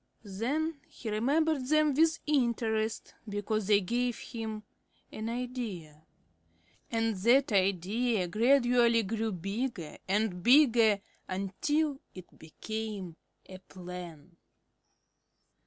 Then 0.23 0.79
he 0.87 1.11
remembered 1.11 1.63
them 1.67 1.93
with 1.93 2.17
interest 2.25 3.13
because 3.29 3.67
they 3.67 3.81
gave 3.81 4.17
him 4.17 4.63
an 5.11 5.29
idea. 5.29 6.01
And 6.89 7.15
that 7.17 7.51
idea 7.51 8.27
gradually 8.27 9.03
grew 9.03 9.31
bigger 9.31 9.99
and 10.07 10.41
bigger 10.41 11.01
until 11.29 11.99
it 12.15 12.35
became 12.35 13.15
a 13.45 13.59
plan. 13.59 14.37